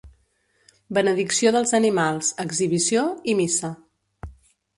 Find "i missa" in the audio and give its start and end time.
3.33-3.73